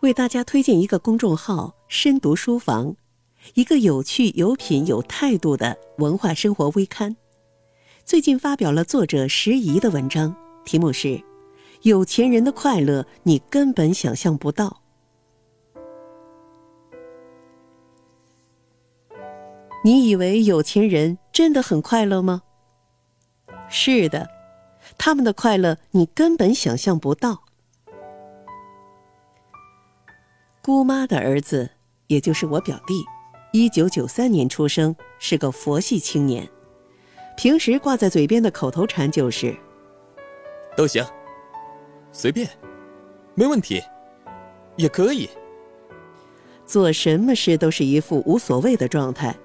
[0.00, 2.94] 为大家推荐一个公众号“深读书房”，
[3.54, 7.16] 一个有趣、有品、有态度的文化生活微刊。
[8.04, 10.36] 最近发表了作者石怡的文章，
[10.66, 11.08] 题目是
[11.82, 14.68] 《有钱人的快乐你根本想象不到》。
[19.82, 22.42] 你以为有钱人真的很快乐吗？
[23.70, 24.28] 是的，
[24.98, 27.42] 他们的快乐你根本想象不到。
[30.62, 31.70] 姑妈的儿子，
[32.06, 33.04] 也就是我表弟，
[33.52, 36.48] 一九九三年出生，是个佛系青年。
[37.36, 39.54] 平时挂在嘴边的口头禅就是
[40.76, 41.04] ：“都行，
[42.12, 42.48] 随便，
[43.34, 43.82] 没问题，
[44.76, 45.28] 也可以。”
[46.64, 49.36] 做什么事都是一副无所谓的状态。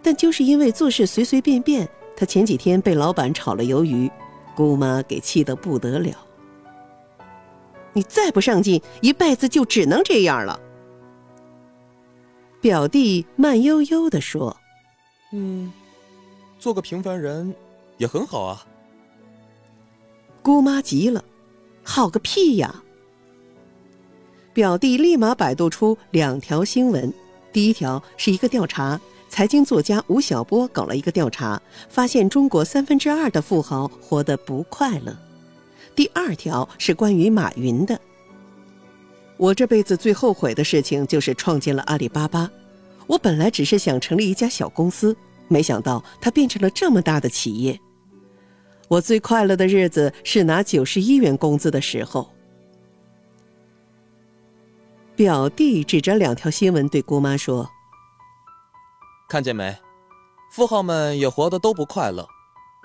[0.00, 4.10] 但就是因为做事随随便便，他前几天被老板炒了鱿鱼，
[4.58, 6.16] 姑妈给气得不得了。
[7.92, 10.58] 你再不上进，一辈子就只能这样了。
[12.60, 14.56] 表弟慢悠悠地说
[15.30, 15.72] ：“嗯，
[16.58, 17.54] 做个平凡人
[17.98, 18.66] 也很好啊。”
[20.42, 21.24] 姑妈急了
[21.84, 22.82] ：“好个屁呀！”
[24.52, 27.14] 表弟立马百度出两条新闻，
[27.52, 35.16] 第一条是一个调查，财经作家吴晓波搞了一个调查，发现中国三分之二的富豪活得不快乐。
[35.94, 38.00] 第二条是关于马云的。
[39.36, 42.50] 我这辈子最后悔的事情就是创建了阿里巴巴。
[43.06, 47.78] 我本来只是想成立一家小公司，没想到它变成了这么大的企业。
[48.88, 52.28] 我最快乐的日子是拿九十一元工资的时候。
[55.14, 57.68] 表弟指着两条新闻对姑妈说
[59.28, 59.76] ：“看见没，
[60.50, 62.26] 富豪们也活得都不快乐。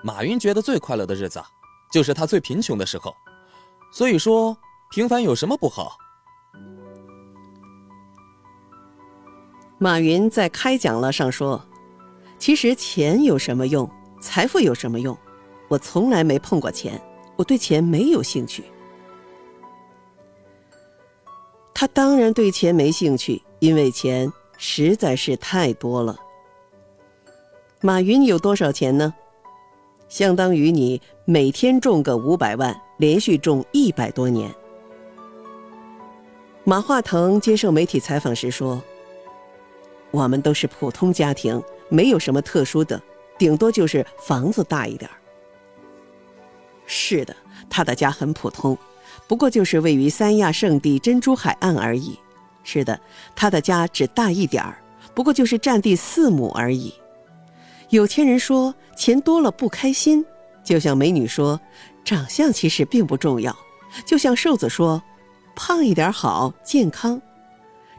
[0.02, 1.42] 马云觉得最快乐的日子。”
[1.90, 3.14] 就是他最贫穷的时候，
[3.92, 4.56] 所以说
[4.90, 5.96] 平凡有什么不好？
[9.78, 11.64] 马云在开讲了上说
[12.36, 13.88] ：“其实钱有什么用？
[14.20, 15.16] 财富有什么用？
[15.68, 17.00] 我从来没碰过钱，
[17.36, 18.64] 我对钱没有兴趣。”
[21.72, 26.18] 他当然对钱没兴趣，因为钱实在是太多了。
[27.86, 29.12] 马云有多少钱呢？
[30.08, 34.50] 相当于你每天中个五百万，连续中一百多年。
[36.64, 38.82] 马化腾接受媒体采访时说
[40.10, 42.98] ：“我们都是普通家庭，没有什么特殊的，
[43.36, 45.10] 顶多就是房子大一点
[46.86, 47.36] 是的，
[47.68, 48.78] 他的家很普通，
[49.28, 52.18] 不过就是位于三亚圣地珍珠海岸而已。
[52.62, 52.98] 是的，
[53.36, 56.94] 他的家只大一点儿，不过就是占地四亩而已。
[57.94, 60.26] 有钱人说钱多了不开心，
[60.64, 61.60] 就像美女说
[62.04, 63.56] 长相其实并不重要，
[64.04, 65.00] 就像瘦子说
[65.54, 67.22] 胖一点好健康，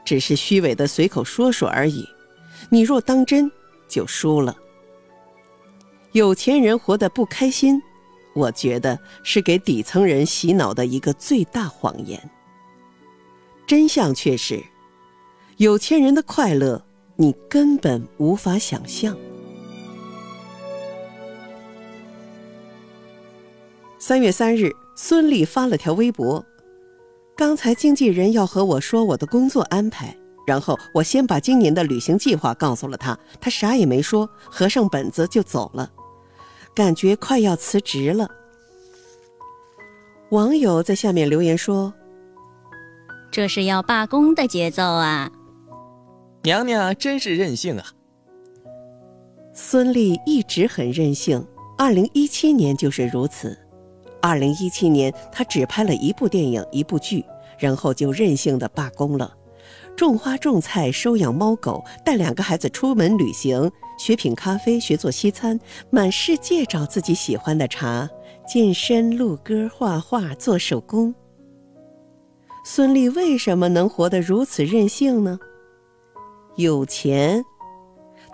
[0.04, 2.06] 只是虚伪的随口说说而已。
[2.70, 3.50] 你若当真，
[3.88, 4.54] 就输了。
[6.12, 7.82] 有钱人活得不开心，
[8.34, 12.20] 我觉得是给底层人洗脑的一个最大谎言。
[13.66, 14.62] 真相却是，
[15.56, 16.86] 有钱人的快乐
[17.16, 19.18] 你根本无法想象。
[24.08, 26.46] 三月三日，孙俪发了条微博
[27.36, 35.92] ：“刚才经纪人要和我说我的工作安排，然后我先把今年的旅行计划告诉了他，他啥也没说，合上本子就走了，
[36.76, 38.30] 感觉快要辞职了。”
[40.30, 41.92] 网友在下面留言说
[43.34, 45.32] ：“这是要罢工的节奏啊！”
[46.46, 47.86] 娘娘真是任性啊！
[49.56, 51.44] 孙俪一直很任性，
[51.76, 53.58] 二零一七年就是如此。
[54.26, 57.24] 二零一七年，他只拍了一部电影、一部剧，
[57.60, 59.32] 然后就任性的罢工了，
[59.96, 65.60] 种花种菜、收养猫狗，带两个孩子出门旅行，学品咖啡、学做西餐，
[65.92, 68.10] 满世界找自己喜欢的茶，
[68.48, 71.14] 健身、录歌、画画、做手工。
[72.66, 75.38] 孙俪为什么能活得如此任性呢？
[76.56, 77.46] 有钱，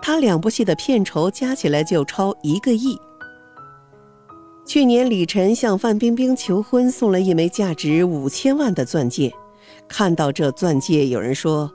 [0.01, 2.97] 他两部戏的片酬加起来就超一个亿。
[4.73, 9.29] 去年，李晨向范冰冰求婚，送了一枚价值五千万的钻戒。
[9.85, 11.69] 看到这钻戒，有人说：“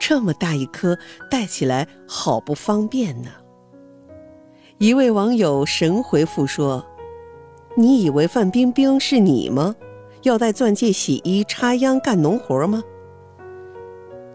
[0.00, 0.98] 这么大一颗，
[1.30, 3.28] 戴起来好不方便呢。”
[4.80, 6.82] 一位网友神回复说
[7.76, 9.76] ：“你以为范冰冰是你吗？
[10.22, 12.82] 要戴钻戒洗衣、插秧、干农活吗？”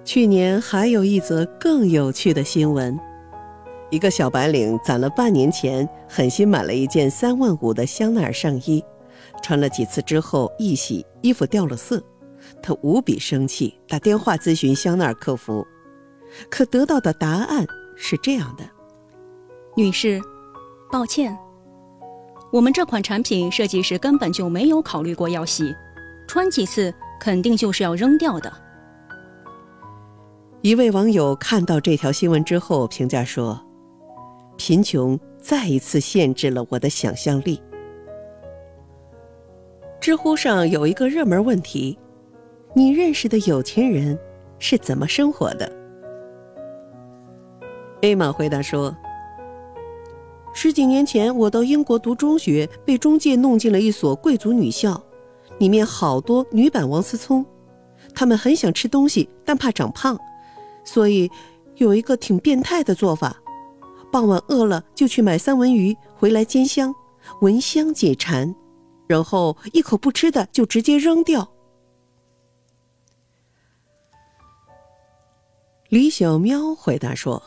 [0.05, 2.95] 去年还有一则更有趣的新闻。
[3.89, 8.83] 一个小白领攒了半年钱，狠心买了一件三万五的香奈儿上衣，
[9.41, 12.03] 穿了几次之后一洗衣服掉了色，
[12.61, 15.65] 他无比生气，打电话咨询香奈儿客服，
[16.49, 18.63] 可得到的答案是这样的：
[19.75, 20.21] 女士，
[20.91, 21.37] 抱歉，
[22.51, 25.73] 我们这款产品设计时根本就没有考虑过要洗，
[26.27, 28.51] 穿几次肯定就是要扔掉的。
[30.61, 33.61] 一位网友看到这条新闻之后评价说
[34.57, 37.61] ：“贫穷再一次限制了我的想象力。”
[40.01, 41.97] 知乎上有一个热门问题
[42.73, 44.17] ：“你认识的有钱人
[44.59, 45.71] 是怎么生活的？”
[48.01, 48.95] A 玛回答说
[50.53, 55.01] ：“十几年前，我到英国读中学，被中介弄进了一所贵族女校，
[55.57, 57.43] 里面好多女版王思聪，
[58.13, 60.17] 她们很想吃东西，但怕长胖。”
[60.85, 61.29] 所以，
[61.75, 63.35] 有一个挺变态的做法：
[64.11, 66.93] 傍晚饿了就去买三文鱼回来煎香，
[67.41, 68.53] 闻香解馋，
[69.07, 71.47] 然后一口不吃的就直接扔掉。
[75.89, 77.41] 李小喵回答说：“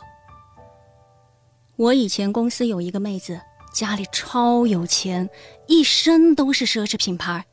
[1.77, 3.41] 我以前公司有一个妹子，
[3.73, 5.29] 家里超有钱，
[5.67, 7.45] 一身都是奢侈品牌，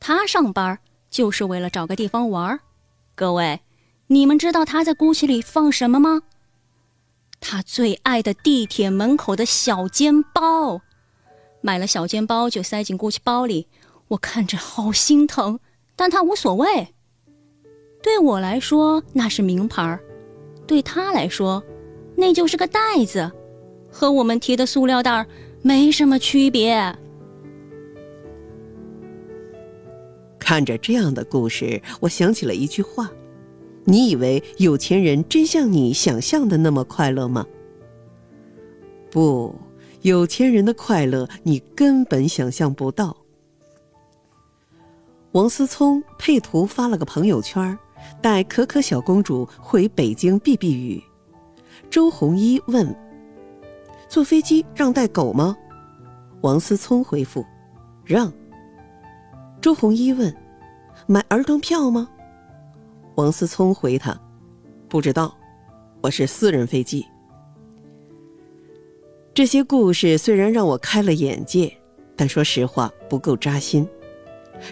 [0.00, 0.78] 她上班
[1.10, 2.58] 就是为了找个地方玩
[3.14, 3.60] 各位。”
[4.10, 6.22] 你们知道她在锅起里放什么吗？
[7.40, 10.80] 他最爱的地铁门口的小煎包，
[11.60, 13.68] 买了小煎包就塞进 GUCCI 包里，
[14.08, 15.60] 我看着好心疼，
[15.96, 16.94] 但他无所谓。
[18.02, 19.98] 对我来说那是名牌，
[20.66, 21.62] 对他来说，
[22.16, 23.30] 那就是个袋子，
[23.90, 25.26] 和我们提的塑料袋
[25.62, 26.96] 没什么区别。
[30.38, 33.10] 看着这样的故事，我想起了一句话。
[33.88, 37.46] 你以为有钱人真像你想象的那么快乐吗？
[39.10, 39.54] 不，
[40.02, 43.16] 有钱人的快乐你根本想象不到。
[45.32, 47.78] 王思聪配图发了个朋友圈，
[48.20, 51.02] 带可可小公主回北京避避雨。
[51.88, 52.94] 周鸿祎问
[54.06, 55.56] ：“坐飞机让带狗吗？”
[56.42, 57.42] 王思聪回复
[58.04, 58.30] ：“让。”
[59.62, 60.36] 周鸿祎问
[61.08, 62.06] ：“买儿童票吗？”
[63.18, 64.16] 王思聪回他
[64.88, 65.36] ：“不知道，
[66.00, 67.04] 我是私人飞机。”
[69.34, 71.76] 这些故事虽然让我开了眼界，
[72.14, 73.84] 但说实话不够扎心。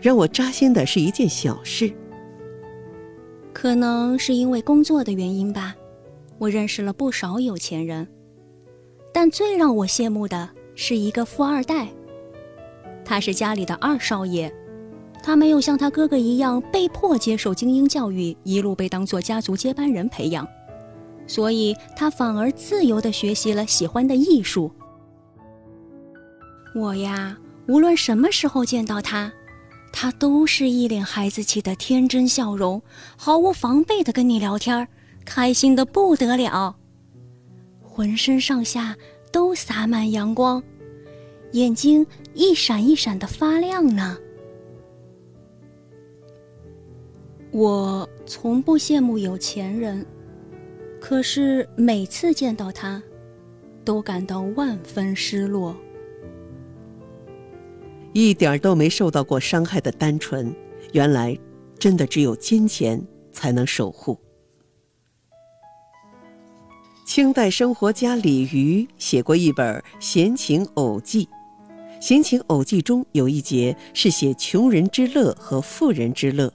[0.01, 1.93] 让我扎心的是一件小事。
[3.53, 5.75] 可能是因为工作的原因吧，
[6.39, 8.07] 我认识了不少有钱人，
[9.13, 11.89] 但最让我羡慕的是一个富二代。
[13.05, 14.55] 他是家里的二少爷。
[15.27, 20.47] 他没有像他哥哥一样被迫接受精英教育，一路被当做家族接班人培养，
[21.27, 24.71] 所以他反而自由地学习了喜欢的艺术。
[26.77, 27.37] 我呀，
[27.67, 29.33] 无论什么时候见到他，
[29.93, 32.81] 他都是一脸孩子气的天真笑容，
[33.17, 34.87] 毫无防备地跟你聊天，
[35.25, 36.77] 开心的不得了，
[37.83, 38.95] 浑身上下
[39.33, 40.63] 都洒满阳光，
[41.51, 44.17] 眼睛一闪一闪的发亮呢。
[47.53, 50.05] 我从不羡慕有钱人，
[51.01, 53.03] 可是每次见到他，
[53.85, 55.75] 都感到万分失落。
[58.13, 60.55] 一点都没受到过伤害的单纯，
[60.93, 61.39] 原来
[61.79, 64.19] 真的只有金钱才能守护。
[67.07, 71.25] 清代生活家李渔写过一本《闲情偶记》，
[72.01, 76.53] 《闲情偶记》中有一节是写穷人之乐和富人之乐。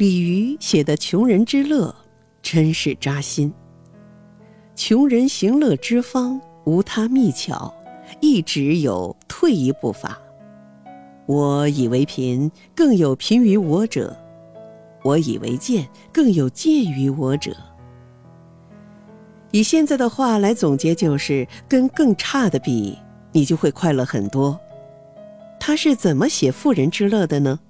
[0.00, 1.94] 李渔写的穷人之乐，
[2.40, 3.52] 真是扎心。
[4.74, 7.70] 穷人行乐之方，无他秘巧，
[8.18, 10.18] 一只有退一步法。
[11.26, 14.10] 我以为贫，更有贫于我者；
[15.02, 17.54] 我以为贱，更有贱于我者。
[19.50, 22.96] 以现在的话来总结，就是跟更差的比，
[23.32, 24.58] 你就会快乐很多。
[25.58, 27.60] 他是怎么写富人之乐的呢？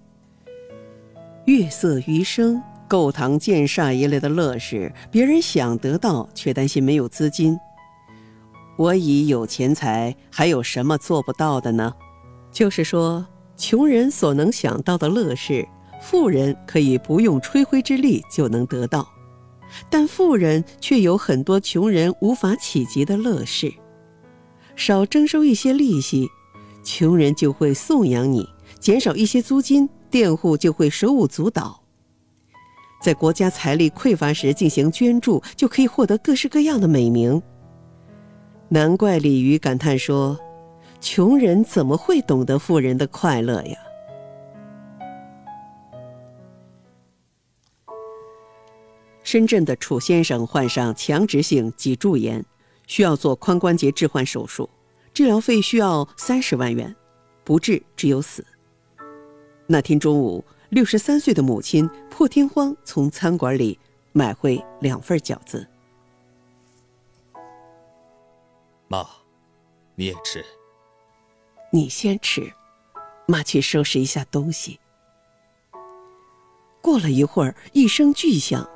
[1.47, 7.59] 月色余生、购堂建厦一类的乐事，别人想得到，却担心没有资金。
[8.76, 11.92] 我已有钱财，还有什么做不到的呢？
[12.52, 15.66] 就是说，穷人所能想到的乐事，
[16.00, 19.09] 富人可以不用吹灰之力就能得到，
[19.88, 23.73] 但富人却有很多穷人无法企及的乐事。
[24.76, 26.28] 少征收一些利息，
[26.85, 28.44] 穷人就会颂扬你；
[28.78, 29.88] 减少一些租金。
[30.11, 31.81] 佃户就会手舞足蹈。
[33.02, 37.40] 在国家财力匮乏时进行捐助，就可以获得各式各样的美名。
[38.69, 40.38] 难怪李渔感叹说
[41.00, 43.76] ：“穷人怎么会懂得富人的快乐呀？
[49.23, 52.45] 深圳的楚先生患上强直性脊柱炎，
[52.87, 54.69] 需要做髋关节置换手术，
[55.14, 56.95] 治疗费需要三十万元，
[57.45, 58.45] 不治只有死。
[59.73, 63.79] 那天中午，六十三岁的母亲破天荒从餐馆里
[64.11, 65.65] 买回两份饺子。
[68.89, 69.07] 妈，
[69.95, 70.45] 你也吃。
[71.71, 72.53] 你先吃，
[73.29, 74.81] 妈去收拾一下东西。
[76.83, 78.69] 过了一会儿，一声巨响。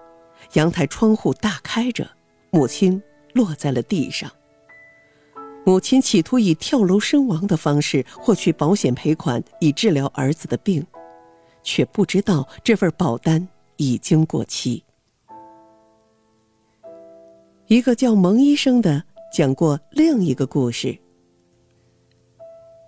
[0.52, 2.08] 阳台窗户大开着，
[2.52, 4.30] 母亲落在了地上。
[5.66, 10.86] 母亲企图以跳楼身亡的方式获取保险赔款，以治疗儿子的病，
[11.62, 14.84] 却不知道这份保单已经过期。
[17.66, 19.02] 一个叫蒙医生的
[19.32, 20.98] 讲过另一个故事。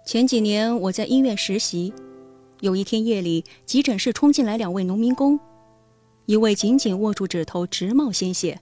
[0.04, 1.92] 前几年我在医院实习，
[2.60, 5.40] 有一天夜里，急诊室冲进来两位农民工。
[6.26, 8.60] 一位紧紧握住指头，直冒鲜血。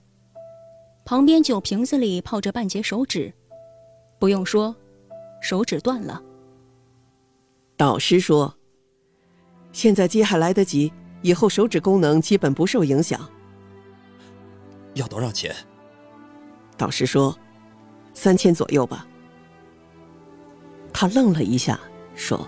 [1.03, 3.33] 旁边酒瓶子里泡着半截手指，
[4.19, 4.75] 不用说，
[5.41, 6.21] 手指断了。
[7.77, 8.55] 导师说
[9.73, 10.91] ：“现在接还来得及，
[11.21, 13.29] 以后手指功能基本不受影响。”
[14.95, 15.53] 要多少钱？
[16.77, 17.37] 导师说
[18.13, 19.05] ：“三千左右吧。”
[20.93, 21.77] 他愣了一下，
[22.15, 22.47] 说：“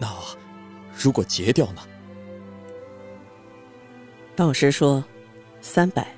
[0.00, 0.08] 那
[0.98, 1.82] 如果截掉呢？”
[4.34, 5.04] 导师说
[5.60, 6.08] ：“三百。”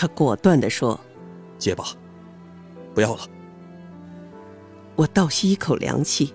[0.00, 0.98] 他果断的说
[1.60, 1.84] ：“结吧，
[2.94, 3.20] 不要了。”
[4.96, 6.32] 我倒吸一口凉气。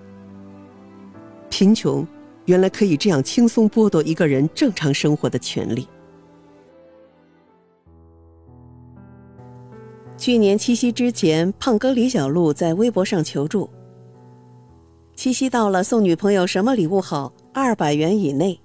[1.50, 2.06] 贫穷
[2.46, 5.88] 原来可以这样轻松剥夺一个人正常生活的权利。
[10.16, 13.68] 去年七夕之前，胖哥李小璐在微博上求助
[15.18, 17.34] ：“七夕到了，送女朋友什么礼物好？
[17.52, 18.60] 二百元以内。”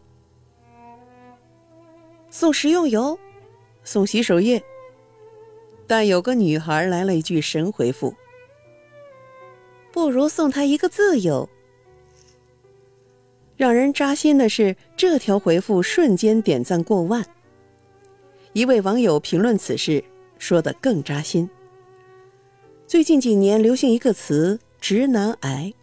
[2.29, 3.19] 送食用油，
[3.83, 4.63] 送洗手液。
[5.91, 8.15] 但有个女孩来了一句神回复
[9.91, 11.49] ：“不如送她一个自由。”
[13.59, 17.27] 让人扎心的是，这条回复瞬间点赞过万。
[18.53, 20.05] 一位网友评论此事，
[20.39, 21.51] 说的更扎心。
[22.87, 25.75] 最近几年流行一个词“直男癌”，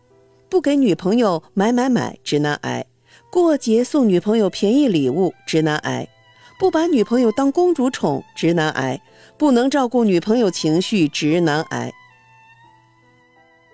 [0.48, 2.82] 不给女朋友买买买，直男癌；
[3.30, 6.08] 过节送女朋友便宜礼物，直男癌。
[6.60, 9.00] 不把女朋友当公主宠，直男癌；
[9.38, 11.92] 不能照顾女朋友情绪，直男癌。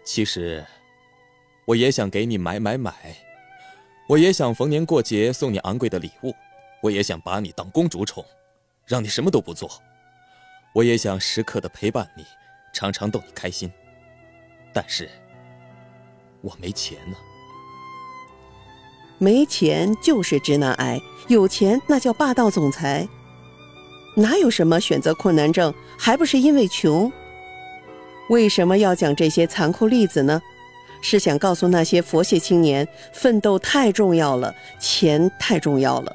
[0.03, 0.65] 其实，
[1.63, 2.93] 我也想给你买买买，
[4.07, 6.35] 我也想逢年过节送你昂贵的礼物，
[6.81, 8.25] 我也想把你当公主宠，
[8.85, 9.69] 让你什么都不做，
[10.73, 12.25] 我也想时刻的陪伴你，
[12.73, 13.71] 常常逗你开心。
[14.73, 15.09] 但是，
[16.41, 17.15] 我没钱呢。
[19.23, 23.07] 没钱就是直男癌，有钱那叫霸道总裁。
[24.17, 27.09] 哪有什么选择困难症，还不是因为穷？
[28.27, 30.41] 为什么要讲这些残酷例子呢？
[31.01, 36.13] 是想告诉那些佛系青年，奋斗太重要了，钱太重要了。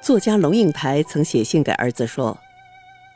[0.00, 2.38] 作家龙应台曾写信给儿子说：“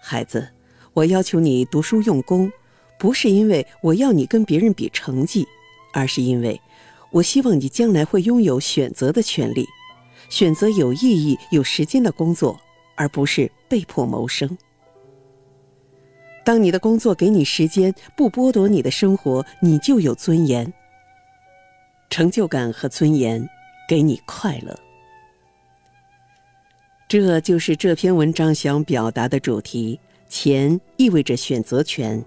[0.03, 0.49] 孩子，
[0.95, 2.51] 我要求你读书用功，
[2.99, 5.47] 不是因为我要你跟别人比成绩，
[5.93, 6.61] 而是因为。”
[7.13, 9.69] 我希望你将来会拥有选择的权利，
[10.31, 12.59] 选择有意义、有时间的工作，
[12.97, 14.57] 而不是被迫谋生。
[16.43, 20.73] 当你的工作给你时间，不剥夺你的生活，你就有尊严、
[22.09, 23.47] 成就感和尊严，
[23.87, 24.77] 给你快乐。
[27.07, 30.01] 这就是这篇文章想表达的主题：
[30.31, 32.25] 钱意味着选择权。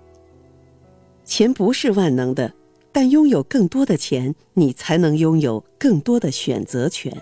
[1.24, 2.54] 钱不是万能的。
[2.96, 7.14] 但拥有更多的钱，你才能拥有更多的选择权。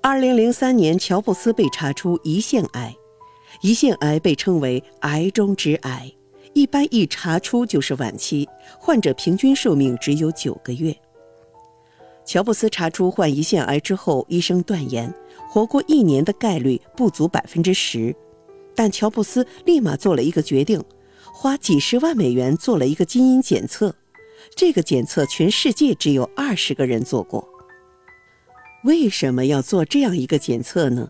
[0.00, 2.94] 二零零三年，乔布斯被查出胰腺癌，
[3.62, 6.12] 胰腺癌被称为“癌中之癌”，
[6.54, 10.94] 一般一查出就是晚期，患者平均寿命只有九个月。
[12.24, 15.12] 乔布斯查出患胰腺癌之后，医生断言，
[15.50, 18.14] 活过一年的概率不足百分之十。
[18.78, 20.80] 但乔布斯立马做了一个决定，
[21.32, 23.92] 花几十万美元做了一个基因检测。
[24.54, 27.44] 这个检测全世界只有二十个人做过。
[28.84, 31.08] 为什么要做这样一个检测呢？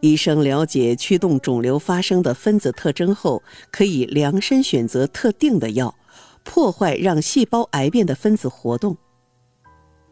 [0.00, 5.94] 医生了解驱动肿瘤发生的分子特征后，可以量身选择特定的药，
[6.42, 8.96] 破坏让细胞癌变的分子活动。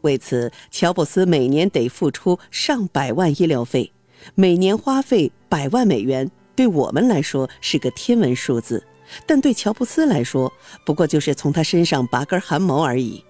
[0.03, 3.91] 为此，乔布斯每年得付出上百万医疗费，
[4.35, 8.87] 每年花费百万美元，对我们来说是个天文数字，
[9.27, 10.53] 但对乔布斯来说，
[10.85, 13.25] 不过就是从他身上拔根汗毛而已。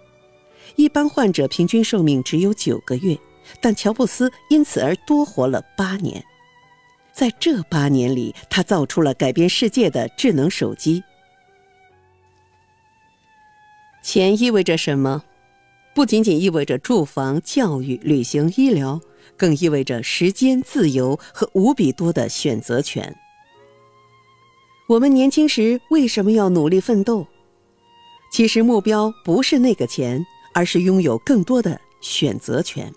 [0.76, 3.18] 一般患者平均寿命只有九个月，
[3.60, 6.24] 但乔布斯因此而多活了八年。
[7.12, 11.02] 在这八年里，他造出了改变世界的智能手机。
[14.02, 15.22] 钱意味着什么？
[15.92, 19.00] 不仅仅意味着住房、教育、旅行、医疗，
[19.40, 23.16] 更意味着时间、自由和无比多的选择权。
[24.86, 27.26] 我们年轻时为什么要努力奋斗？
[28.30, 32.92] 其实目标不是那个钱，而是拥有更多的选择权。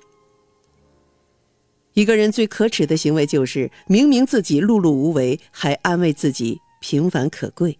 [1.93, 7.79] 一个人最可耻的行为就是明明自己碌碌无为，还安慰自己平凡可贵。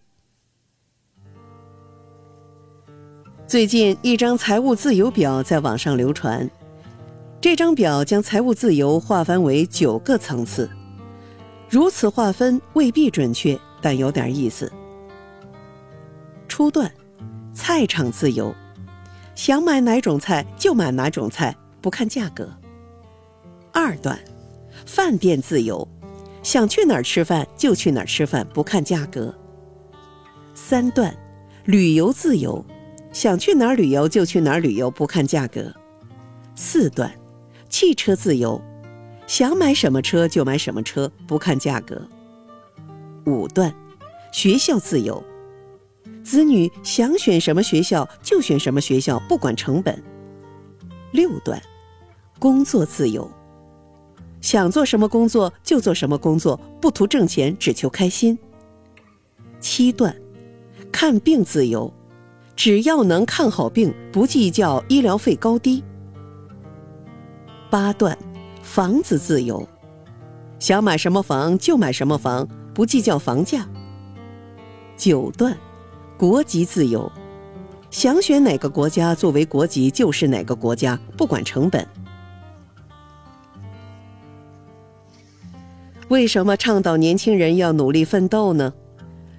[3.46, 6.50] 最近，一张财务自由表在网上流传。
[7.44, 10.70] 这张表将财务自由划分为九个层次。
[11.70, 14.72] 如此划分未必准确，但有点意思。
[16.48, 16.90] 初段，
[17.54, 18.56] 菜场自由，
[19.36, 22.50] 想买哪种菜就买哪种菜，不看价格。
[23.74, 24.18] 二段，
[24.86, 25.86] 饭店自由，
[26.44, 29.38] 想去哪儿吃饭就去哪儿吃饭，不看价格。
[30.54, 31.14] 三段，
[31.66, 32.66] 旅游自由。
[33.12, 35.70] 想去哪儿旅游就去哪儿旅游，不看价格。
[36.56, 37.14] 四段，
[37.74, 38.62] 汽车自由，
[39.26, 42.00] 想买什么车就买什么车，不看价格。
[43.26, 43.74] 五段，
[44.32, 45.24] 学校自由，
[46.24, 50.00] 子女想选什么学校就选什么学校，不管成本。
[51.14, 51.60] 六段，
[52.38, 53.28] 工作自由，
[54.40, 58.38] 想做什么工作就做什么工作，不图挣钱，只求开心。
[59.60, 60.16] 七段，
[60.92, 61.92] 看病自由。
[62.56, 65.84] 只要能看好病，不计较医疗费高低。
[67.74, 68.16] 八段，
[68.62, 69.68] 房子自由，
[70.60, 73.68] 想买什么房就买什么房，不计较房价。
[74.96, 75.58] 九段，
[76.16, 77.12] 国籍自由，
[77.90, 81.84] 想选哪个国家作为国籍就是哪个国家，不管成本。
[86.10, 88.72] 为什么倡导年轻人要努力奋斗呢？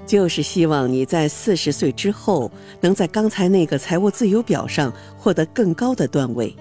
[0.05, 6.53] 就是希望你在四十岁之后，能在刚才那个财务自由表上获得更高的段位，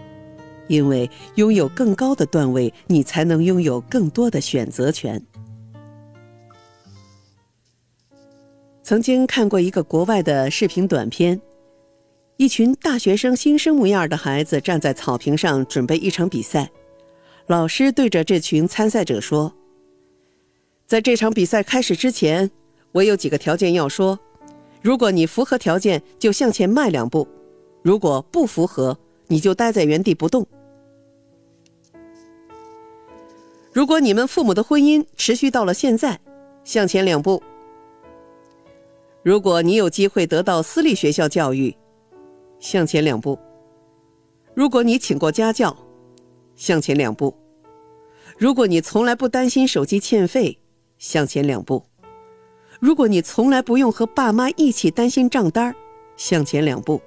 [0.67, 5.21] 因为拥有更高的段位，你才能拥有更多的选择权。
[8.81, 11.39] 曾经看过一个国外的视频短片，
[12.37, 16.69] 一群大学生新生模样的孩子站在草坪上准备一场比赛，
[17.47, 19.53] 老师对着这群参赛者说
[20.85, 22.49] ：“在这场比赛开始之前。”
[22.93, 24.19] 我有几个条件要说，
[24.79, 27.27] 如果你符合条件，就向前迈两步；
[27.81, 28.95] 如果不符合，
[29.27, 30.45] 你就待在原地不动。
[33.71, 36.19] 如果你们父母的婚姻持续到了现在，
[36.63, 37.41] 向前两步；
[39.23, 41.75] 如果你有机会得到私立学校教育，
[42.59, 43.35] 向前两步；
[44.53, 45.75] 如果你请过家教，
[46.55, 47.33] 向前两步；
[48.37, 50.59] 如果你从来不担心手机欠费，
[50.99, 51.83] 向前两步。
[52.79, 55.73] 如果你从来不用和爸妈一起担心账单
[56.15, 57.01] 向前两步。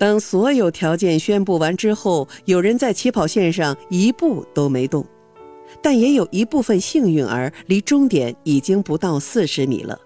[0.00, 5.04] 当所有条件宣布完之后，有人在起跑线上一步都没动，
[5.82, 10.00] 但也有一部分幸运儿离终点已经不到四十米了。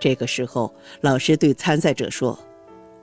[0.00, 2.38] 这个时候，老师对参赛者说：“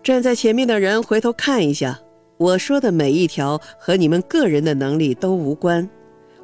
[0.02, 2.00] 站在前面的人回头看一下，
[2.38, 5.88] 我说的每一条和你们个人的能力都无关。”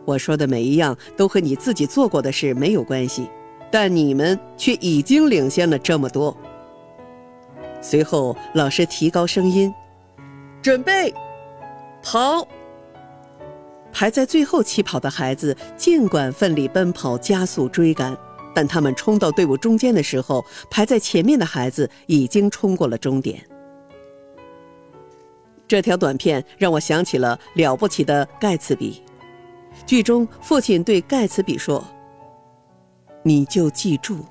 [0.05, 3.27] 我说的每一样都和你自己做过的事没有关系，
[3.71, 6.37] 但你们却已经领先了这么多。
[7.87, 9.71] 随后，老师提高声音
[10.59, 11.13] ：“准备，
[12.01, 12.47] 跑！”
[13.93, 18.17] 排在最后起跑的孩子尽管奋力奔跑、加速追赶，
[18.55, 23.39] 但他们冲到队伍中间的时候，排在前面的孩子已经冲过了终点。
[25.67, 29.03] 这条短片让我想起了了不起的盖茨比。
[29.85, 31.85] 剧中，父亲对盖茨比说
[33.21, 34.25] ：“你就记住，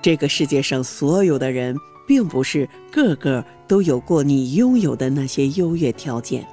[0.00, 6.46] 这个世界上所有的人，并不是个个都有过你拥有的那些优越条件。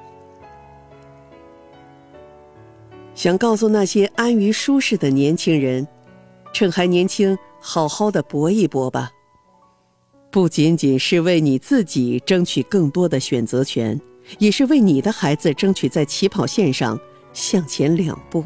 [3.15, 5.87] 想告诉那些安于舒适的年轻人，
[6.51, 9.11] 趁还年轻，好好的搏一搏吧。
[10.31, 13.99] 不仅仅是为你自己争取更多的选择权，
[14.39, 16.99] 也是为你的孩子争取在起跑线上。”
[17.33, 18.43] 向前两步。